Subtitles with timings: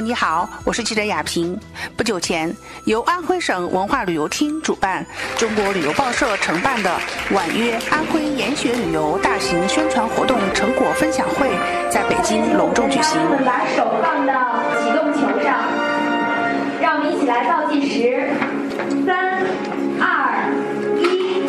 [0.00, 1.58] 你好，我是记者亚平。
[1.94, 5.04] 不久前，由安徽省文化旅游厅主办、
[5.36, 6.98] 中国旅游报社承办的
[7.32, 11.50] “婉约安徽研学旅游”大型宣传活动成果分享会
[11.90, 13.20] 在北京隆重举行。
[13.22, 15.60] 我们把手放到启动球上，
[16.80, 18.30] 让我们一起来倒计时：
[19.04, 19.44] 三、
[20.00, 20.48] 二、
[20.98, 21.44] 一，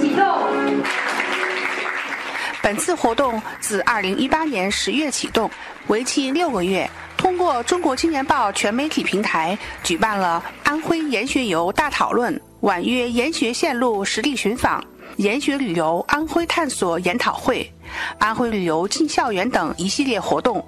[0.00, 0.24] 启动。
[2.62, 5.50] 本次活动自2018年10月启动，
[5.88, 6.88] 为期六个月。
[7.20, 14.82] 通过中国青年报全媒体平台举办了安徽研学游大讨论、婉约研学线路实地寻访、
[15.16, 17.70] 研学旅游安徽探索研讨会、
[18.18, 20.64] 安徽旅游进校园等一系列活动，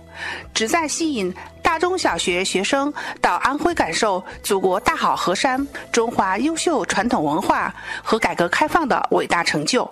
[0.52, 2.92] 旨在吸引大中小学学生
[3.22, 9.90] 到安徽感受祖国大好河山、中华优秀传统文化和改革开放的伟大成就。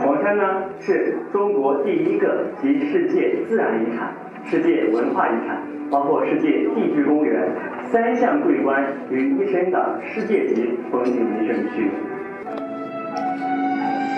[0.00, 0.42] 黄山呢，
[0.84, 4.12] 是中国第一个集世界自然遗产。
[4.44, 7.48] 世界文化遗产，包括世界地质公园
[7.90, 11.90] 三项桂冠于一身的世界级风景名胜区。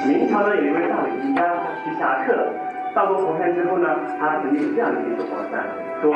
[0.07, 2.47] 明朝呢有一位大理学家徐霞客
[2.95, 5.65] 到过黄山之后呢，他曾经这样解释黄山：
[6.03, 6.15] 说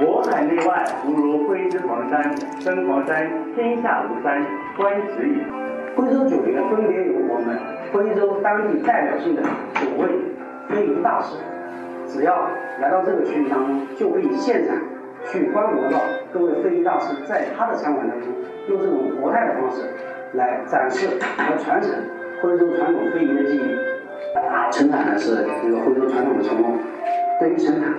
[0.00, 2.34] 渤海内外无如徽之黄山，
[2.64, 4.44] 登黄山天下无山，
[4.76, 5.42] 观止矣。
[5.94, 7.58] 徽州九园分别有我们
[7.90, 9.42] 徽州当地代表性的
[9.74, 10.08] 九位
[10.68, 11.38] 非遗大师。
[12.06, 12.48] 只要
[12.80, 14.76] 来到这个区域当中，就可以现场
[15.30, 15.98] 去观摩到
[16.32, 18.28] 各位非遗大师在他的餐馆当中，
[18.68, 19.82] 用这种活态的方式
[20.32, 21.90] 来展示和传承
[22.40, 23.76] 徽州传统非遗的技艺。
[24.70, 26.78] 陈坛呢是一个徽州传统的传统，
[27.40, 27.92] 对于陈坛，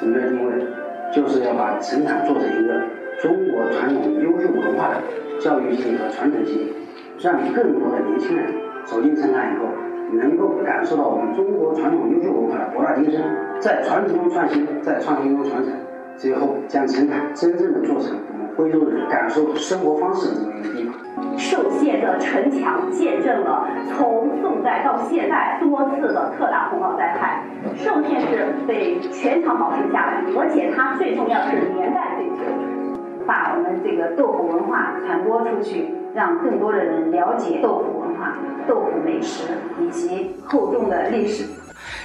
[0.00, 0.66] 我们的定位
[1.12, 2.82] 就是要把陈坛做成一个
[3.20, 6.72] 中国传统优秀文化的教育性和传承性，
[7.20, 8.46] 让更多的年轻人
[8.84, 9.66] 走进陈坛以后。
[10.12, 13.20] 能够感受到我们中国传统优秀文化的博大精深，
[13.60, 15.72] 在传承中创新，在创新中传承，
[16.16, 20.94] 最后将陈坛真正的做成我们徽州人感受生活方式的这么一个地方。
[21.38, 27.42] 寿县的城墙见证了从宋代到现代多次的特大洪涝灾害，
[27.76, 32.44] 寿县是被全场保存下来，而且它最重要是年代最久，
[33.26, 38.36] 把我们这个豆腐文化传播出去，让更多的人了解豆腐文化。
[38.68, 41.44] 豆腐美食以及厚重的历史。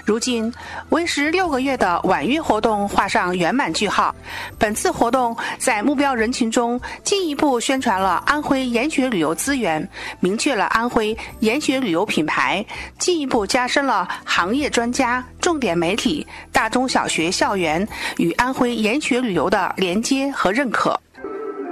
[0.06, 0.52] 如今，
[0.90, 4.14] 为时六个月的婉约活动画上圆满句号。
[4.58, 9.88] 本次活动在目标人群中进一步宣传了安徽研学旅游资源，
[10.20, 12.66] 明确了安徽研学旅游品牌，
[12.98, 17.88] 进一步加深了行业专家、重点媒体、大中小学校园
[18.18, 21.00] 与安徽研学旅游的连接和认可。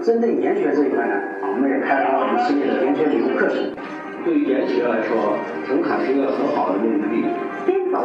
[0.05, 3.75] 针对研学这一块呢，我们也开发了一系列的研学旅游课程。
[4.23, 5.37] 对于研学来说，
[5.67, 7.48] 陈坎是一个很好的目的地。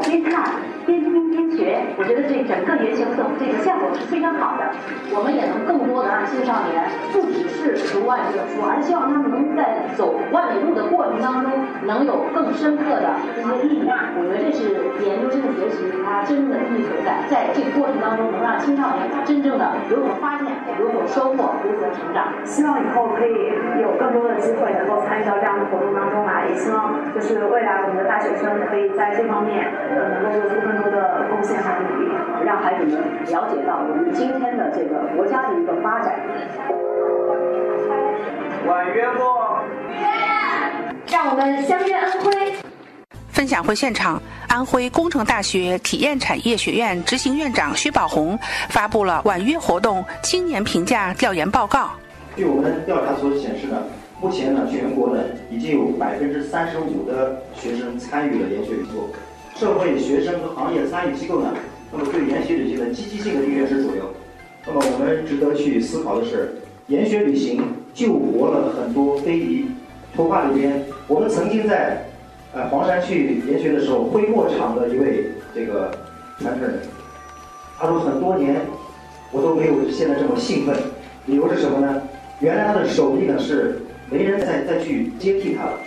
[0.02, 0.54] 边看，
[0.86, 1.02] 边
[1.50, 4.64] 学，我觉得这整个研学活动这个效果是非常好的。
[5.14, 11.52] 我们也能更多的让青少年不只是读万卷书，而希望他们能在走万里路的过程当中，
[11.84, 13.90] 能有更深刻的一些意义。
[14.16, 14.74] 我觉得这是
[15.06, 17.22] 研究生的学习它真正的意义所在。
[17.30, 20.46] 在这个过程当中，能让青少年他真正的有所发现、
[20.80, 22.32] 有所收获、有所成长。
[22.44, 23.32] 希望以后可以
[23.80, 32.12] 有更多的机会能够参与到这样的活动当中来，也希望就是未来我们的大学生可以在这方面呃能够做出更多的贡献和努力，
[32.46, 32.94] 让孩子们
[33.26, 36.14] 了解到我们今天的这个国家的一个发展。
[38.68, 39.24] 婉约不？
[41.10, 42.52] 让我们相约安徽。
[43.32, 51.90] 分享会现场，安徽工程大学体验产业学院执行院长薛宝红发布了婉约活动青年评价调研报告。
[52.36, 53.82] 据我们调查所显示呢，
[54.20, 59.10] 目前呢，全国呢已经有百分之三十五的学生参与了研学旅游，
[59.56, 61.54] 社会、学生和行业参与机构呢，
[61.92, 64.02] 那么对研学旅行的积极性的意愿是主流。
[64.66, 66.56] 那么我们值得去思考的是，
[66.88, 69.66] 研学旅行救活了很多非遗。
[70.16, 72.06] 图画里边，我们曾经在
[72.52, 75.90] 呃黄山去研学的时候，徽墨厂的一位这个
[76.38, 76.78] 传承人，
[77.78, 78.60] 他说很多年
[79.32, 80.76] 我都没有现在这么兴奋，
[81.26, 82.00] 理由是什么呢？
[82.40, 85.78] 原来他的手艺呢是没人再再去接替他了，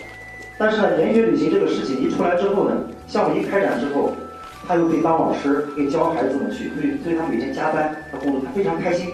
[0.58, 2.76] 但是呢研学旅行这个事情一出来之后呢，
[3.08, 4.12] 项目一开展之后，
[4.68, 9.12] 他又可以当老师，可以教孩子们去，所以所以他每天加班，他工作他非常开心。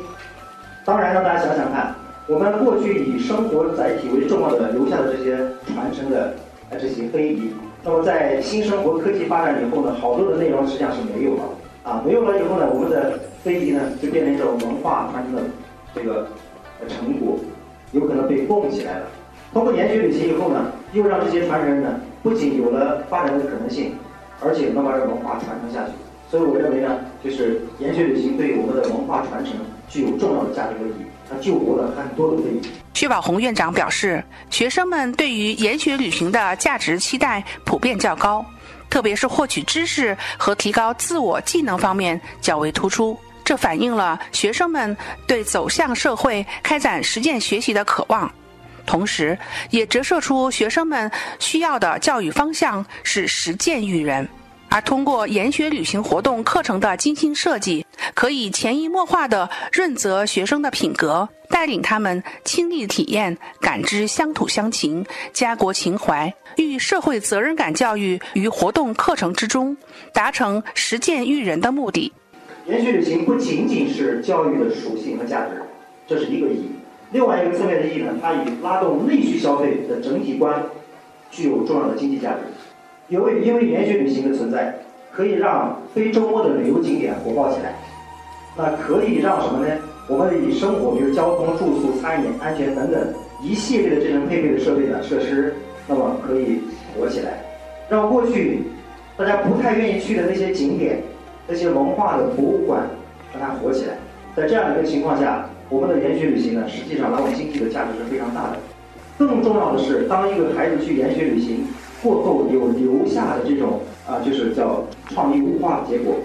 [0.83, 1.95] 当然呢，大家想想看，
[2.27, 5.37] 我们过去以生活载体为重要的留下的这些
[5.73, 6.33] 传承的
[6.69, 7.53] 呃这些非遗，
[7.83, 11.43] 那么在新生活科技发展以后呢，好多的内容实际上是没有了
[11.83, 15.41] 啊，没有了以后呢，我们的非遗呢就变成一种文化传承的
[15.93, 16.27] 这个。
[16.89, 17.39] 成果
[17.93, 19.05] 有可能被供起来了。
[19.53, 23.95] 通过研学旅行以后呢，又让这些传承人呢，不仅有了发展的可能性，
[24.39, 25.91] 而且能把这文化传承下去。
[26.31, 29.53] 所以我认为呢，就是研学旅行对我们的文化传承
[29.87, 32.61] 具有重要的价值和意义，它救活了很多的非遗。
[32.93, 38.43] 薛宝红院长表示，学生们对于研学旅行的价值期待普遍较高，
[38.89, 43.15] 特别是获取知识和提高自我技能方面较为突出。
[43.43, 44.95] 这反映了学生们
[45.27, 48.31] 对走向社会、开展实践学习的渴望，
[48.85, 49.37] 同时
[49.69, 51.09] 也折射出学生们
[51.39, 54.27] 需要的教育方向是实践育人。
[54.69, 57.85] 而通过研学旅行活动课程的精心设计，
[58.15, 69.77] 可以潜移默化地润泽学生的品格，带领他们亲历体验、感知乡土乡情、家国情怀，寓社会责任感教育于活动课程之中，
[70.11, 72.11] 达成实践育人的目的。
[72.65, 75.61] 研学旅行不仅仅是教育的属性和价值，
[76.07, 76.71] 这是一个意义。
[77.13, 80.61] 另外一个侧面的意义呢，它以拉动内需消费的整体观，
[81.29, 82.39] 具有重要的经济价值。
[83.07, 84.75] 因为因为研学旅行的存在，
[85.11, 87.75] 可以让非周末的旅游景点火爆起来。
[88.57, 89.75] 那可以让什么呢？
[90.09, 92.99] 我们以生活，比如交通、住宿、餐饮、安全等等
[93.41, 95.53] 一系列的这种配备的设备的设施，
[95.87, 96.61] 那么可以
[96.97, 97.43] 火起来，
[97.89, 98.63] 让过去
[99.15, 100.99] 大家不太愿意去的那些景点。
[101.45, 102.87] 那些文化的博物馆
[103.33, 103.97] 让它火起来，
[104.33, 108.57] 在这样的一个情况下，我们的研学旅行呢，实际上拉动经济的价值是非常大的。
[109.17, 111.65] 更重要的是，当一个孩子去研学旅行
[112.01, 116.15] 过后，有留下的这种啊，就是叫创意物化的结果。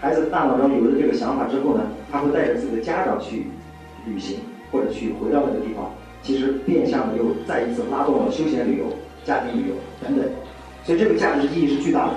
[0.00, 3.46] 孩子大脑中有了这个想法之后呢，他会带着自己的家长去
[4.06, 4.38] 旅行，
[4.70, 5.90] 或者去回到那个地方，
[6.22, 8.86] 其实变相的又再一次拉动了休闲旅游、
[9.24, 10.26] 家庭旅游等等。
[10.84, 12.14] 所以这个价值意义是巨大的。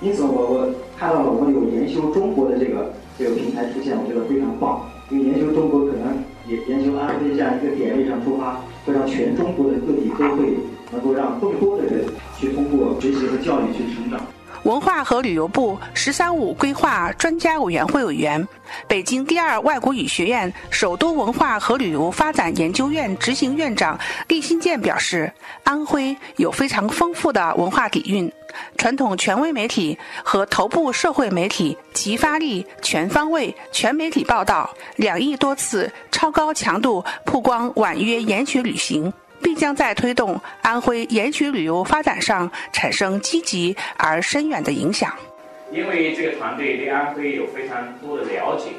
[0.00, 4.88] 因此，我我看到了我们有研修中国的这个这个平台出现，我觉得非常棒。
[5.10, 5.92] 因为研修中国可
[7.18, 10.54] 在这样一个点位上出发，会让全中国的个体都会
[10.92, 12.04] 能够让更多的人
[12.38, 14.20] 去通过学习和教育去成长。
[14.64, 18.46] 文化和旅游部“十三五”规划专家委员会委员、
[18.86, 25.32] 北京第二外国语学院首都文化和旅游发展研究院执行院长厉新建表示，
[25.64, 28.30] 安徽有非常丰富的文化底蕴，
[28.76, 39.12] 传统权威媒体和头部社会媒体齐发力、全方位、全媒体报道，两亿多次超高强度曝光婉约研学旅行。
[39.42, 45.12] 并将在推动安徽研学旅游发展上产生积极而深远的影响。
[45.70, 48.70] 因为这个团队对安徽有非常多的了解，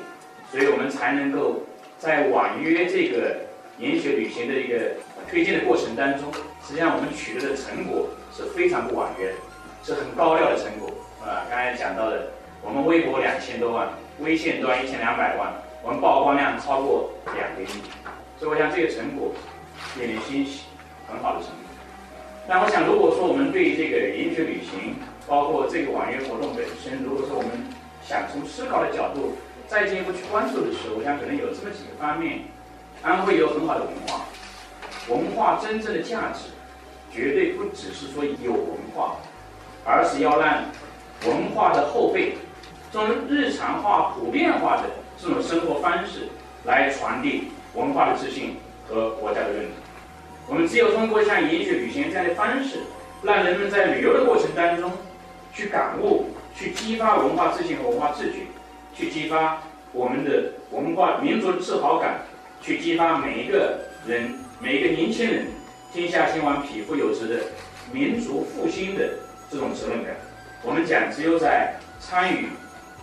[0.51, 1.63] 所以我们才能够
[2.00, 3.38] 在婉约这个
[3.77, 4.94] 研学旅行的一个
[5.29, 6.31] 推进的过程当中，
[6.65, 9.33] 实际上我们取得的成果是非常不婉约的，
[9.83, 10.89] 是很高调的成果
[11.23, 11.45] 啊。
[11.50, 12.31] 刚才讲到的，
[12.63, 13.88] 我们微博两千多万，
[14.19, 15.53] 微信端一千两百万，
[15.83, 17.81] 我们曝光量超过两个亿，
[18.39, 19.31] 所以我想这个成果。
[19.97, 20.61] 令人欣喜，
[21.07, 21.55] 很好的成绩。
[22.47, 24.95] 那我想，如果说我们对这个研学旅行，
[25.27, 27.51] 包括这个网约活动本身，如果说我们
[28.01, 29.37] 想从思考的角度
[29.67, 32.45] 再进一步去关注的时候，我想可能有这么几个方面：
[33.03, 34.25] 安徽有很好的文化，
[35.07, 36.49] 文化真正的价值，
[37.13, 39.17] 绝对不只是说有文化，
[39.85, 40.63] 而是要让
[41.27, 42.33] 文化的后辈，
[42.91, 44.89] 从日常化、普遍化的
[45.21, 46.29] 这种生活方式，
[46.63, 48.57] 来传递文化的自信。
[48.89, 49.71] 和国家的认同，
[50.47, 52.79] 我们只有通过像研学旅行这样的方式，
[53.22, 54.91] 让人们在旅游的过程当中
[55.53, 58.48] 去感悟、去激发文化自信和文化自觉，
[58.96, 59.62] 去激发
[59.93, 62.22] 我们的文化民族的自豪感，
[62.62, 65.46] 去激发每一个人、每一个年轻人
[65.93, 67.36] 天下兴亡、匹夫有责的
[67.91, 69.08] 民族复兴的
[69.51, 70.15] 这种责任感。
[70.63, 72.48] 我们讲，只有在参与、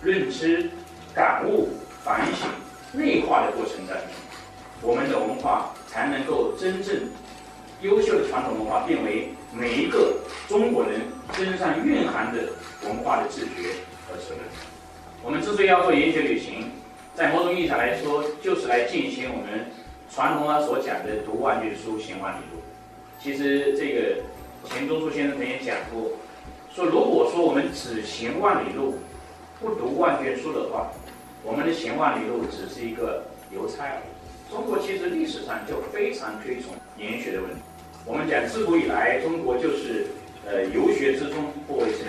[0.01, 0.69] 认知、
[1.15, 1.69] 感悟、
[2.03, 2.49] 反省、
[2.91, 4.07] 内化的过程当中，
[4.81, 5.73] 我们的文化。
[5.97, 6.95] 才能够真正
[7.81, 11.01] 优秀的传统文化变为每一个中国人
[11.33, 12.49] 身上蕴含的
[12.83, 14.43] 文化的自觉和责任。
[15.23, 16.69] 我们之所以要做研学旅行，
[17.15, 19.71] 在某种意义上来说，就是来进行我们
[20.13, 22.61] 传统上所讲的“读万卷书，行万里路”。
[23.19, 24.21] 其实，这个
[24.69, 26.11] 钱钟书先生曾经讲过，
[26.75, 28.99] 说如果说我们只行万里路，
[29.59, 30.91] 不读万卷书的话，
[31.41, 34.16] 我们的行万里路只是一个邮差而已。
[34.49, 37.57] 中国其实历史上就非常推崇研学的问题。
[38.05, 40.07] 我们讲自古以来，中国就是
[40.45, 42.07] 呃游学之中不为盛。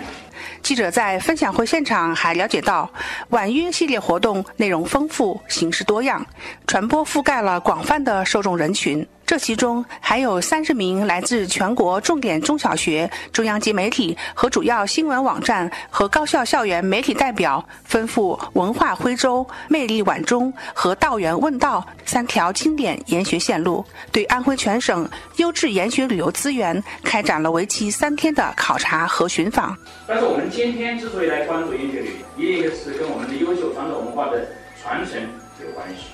[0.61, 2.89] 记者在分享会现场还了解到，
[3.29, 6.25] 晚约系列活动内容丰富，形式多样，
[6.65, 9.05] 传播覆盖了广泛的受众人群。
[9.29, 29.77] 这其中还有三十名来自全国重点中小学、中央级媒体和主要新闻网站和高校校园媒体代表，丰富文化徽州、魅力晚中和道源问道三条经典研学线路，对安徽全省优质研学旅游资源开展了为期三天的考察和寻访。
[30.07, 34.47] 但是我们今天之所以来关注研学旅游，一个是跟我们的优秀传统文化的
[34.81, 35.21] 传承
[35.63, 36.05] 有关系。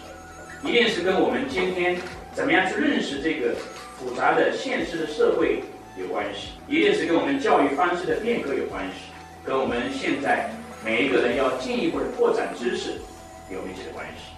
[0.66, 1.96] 一定是跟我们今天
[2.36, 3.56] 怎么样去认识这个
[3.98, 5.64] 复杂的现实的社会
[5.98, 9.10] 有关系，一定是跟我们教育方式的变革有关系，
[9.46, 10.50] 跟我们现在
[10.84, 13.00] 每一个人要进一步的扩展知识
[13.50, 14.36] 有密切的关系，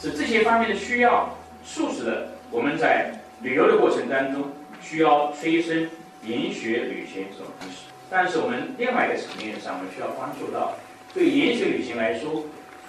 [0.00, 4.44] 是这些方面的需要促使了我们在旅游的过程当中
[4.80, 5.90] 需要催生
[6.24, 7.86] 研学旅行这种东西。
[8.08, 10.76] 但是我们另外一个层面上，我们需要关注到，
[11.12, 12.44] 对研学旅行来说，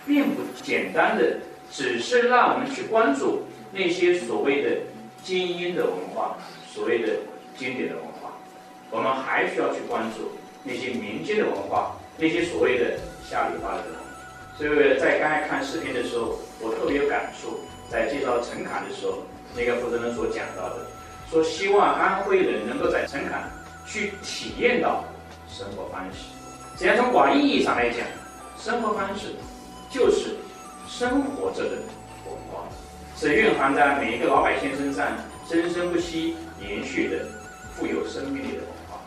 [0.06, 1.38] 并不简单的
[1.72, 4.70] 只是让我们去关注那些所谓的
[5.24, 6.38] 精英的文化，
[6.72, 7.13] 所谓的
[7.58, 8.32] 经典的文化，
[8.92, 10.32] 我们还需要去关注
[10.63, 13.86] 那些民间的文化，那些所谓的下里巴人。
[14.56, 19.18] 所以在刚才看视频的时候，我特别有感触，在介绍陈侃的时候，
[19.56, 20.86] 那个负责人所讲到的，
[21.32, 23.51] 说希望安徽人能够在陈侃
[23.88, 25.03] 去体验到。
[25.50, 26.34] 生活方式，
[26.80, 28.00] 只要从广义意义上来讲，
[28.58, 29.36] 生活方式
[29.92, 30.36] 就是
[30.88, 32.03] 生活着的文化，
[33.15, 35.08] 是蕴含在每一个老百姓身上
[35.48, 37.25] 生生不息、延续的、
[37.74, 39.01] 富有生命力的文化。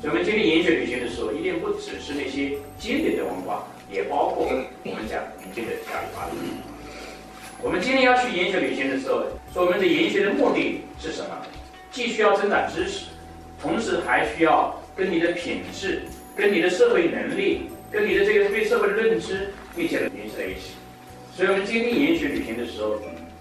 [0.00, 6.34] 所以，我们今天研学旅行的时候，一定不只是那些经典的文化，也包括我们讲民间的家里发展。
[7.62, 11.42] 我们今天要去研学旅行的时候，说我们的研学的目的是什么？
[11.90, 13.06] 既需要增长知识，
[13.62, 14.74] 同时还需要。
[14.96, 20.72] 跟你的品质、跟你的社会能力、跟你的这个对社会的认知密切的联系在一起。
[21.36, 22.98] 所以，我们经历研学旅行的时候，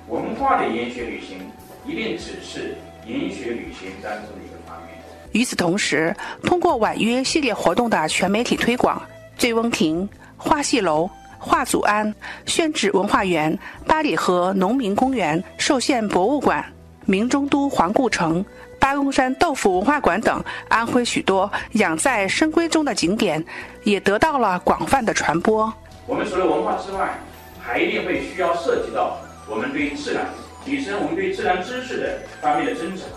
[0.08, 1.40] 文化的研学旅行
[1.86, 4.96] 一定只是研学旅行当中的一个方面。
[5.32, 9.02] 与此同时，通过婉约系列活动的全媒体推广，
[9.38, 10.08] 醉翁亭、
[10.38, 11.10] 花戏楼、
[11.40, 12.14] 画祖庵、
[12.46, 16.64] 宣纸文化园、八里河农民公园、寿县博物馆、
[17.06, 18.46] 明中都环顾城。
[18.80, 23.44] 八公山豆腐文化馆等安徽许多养在深闺中的景点，
[23.84, 25.74] 也得到了广泛的传播。
[26.06, 27.18] 我们除了文化之外，
[27.60, 30.28] 还一定会需要涉及到我们对自然
[30.64, 33.08] 提升我们对自然知识的方面的增长。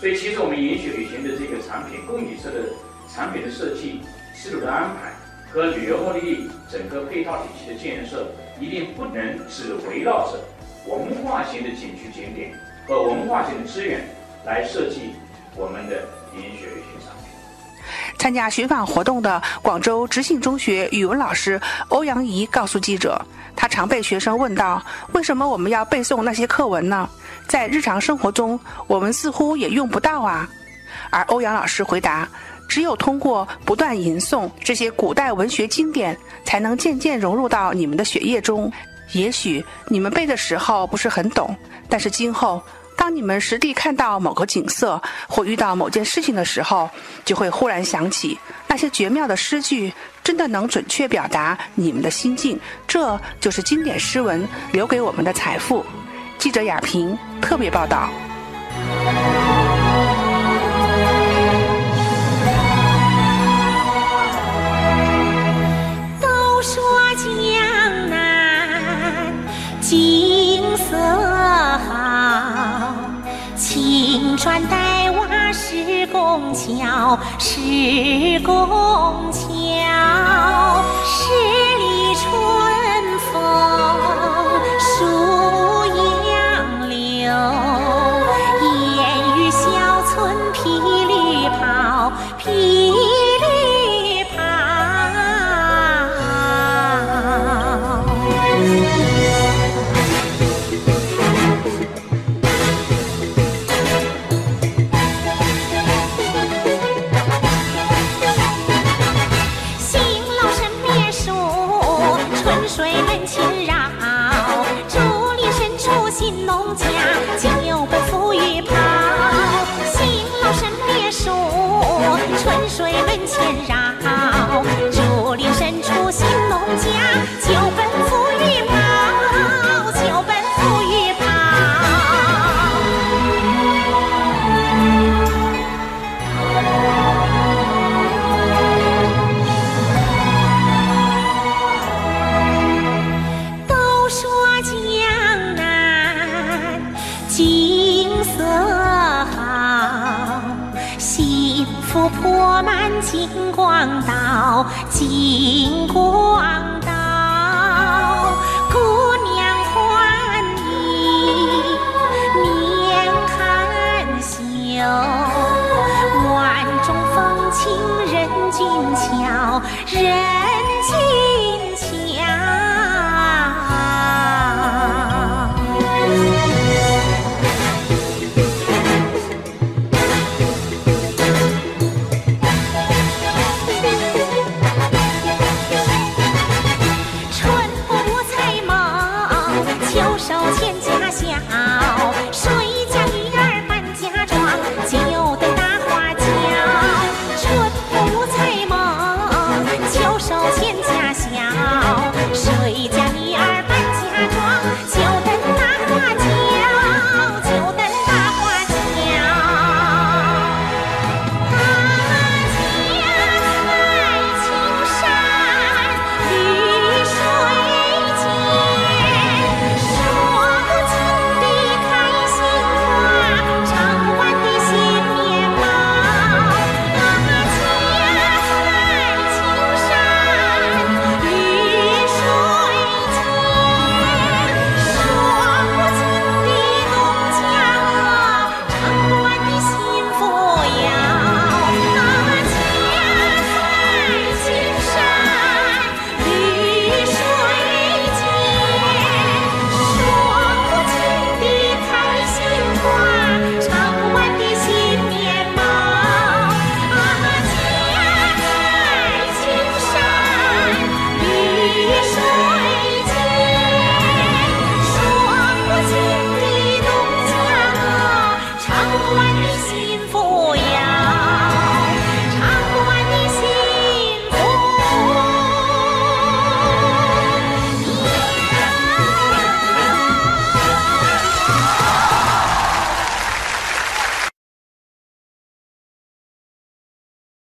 [0.00, 2.68] 所以，其实我们允许旅行的这个产品供给侧的
[3.12, 4.00] 产品的设计、
[4.34, 5.12] 思路的安排
[5.52, 8.26] 和旅游目的地整个配套体系的建设，
[8.60, 10.38] 一定不能只围绕着
[10.86, 12.52] 文化型的景区景点
[12.86, 14.04] 和文化型的资源。
[14.44, 15.10] 来设计
[15.56, 17.34] 我们的研学旅行产品。
[18.16, 23.20] 参加寻访活动的广州执信中学语文老师欧阳怡告诉记者，
[23.56, 24.80] 他常被学生问到
[25.14, 27.08] ：“为什么我们要背诵那些课文呢？
[27.48, 30.48] 在日常生活中，我们似乎也用不到啊。”
[31.10, 32.28] 而欧阳老师回答
[32.68, 38.70] ：“只有通过不断吟诵这些古代文学经典，才能渐渐融入到你们的血液中。
[39.12, 41.56] 也许你们背的时候不是很懂，
[41.88, 42.62] 但是今后……”
[42.98, 46.88] 当你们实地看到某个景色或遇到某件事情的时候，
[47.26, 49.92] 就会忽然想起那些绝妙的诗句，
[50.26, 52.58] 真的能准确表达你们的心境。
[52.84, 55.86] 这就是经典诗文留给我们的财富。
[56.36, 58.10] 记者雅萍特别报道。
[66.20, 66.82] 都说
[67.14, 69.32] 江南
[69.80, 70.98] 景色
[71.86, 72.96] 好。
[73.56, 78.65] 青砖黛瓦是拱桥，是拱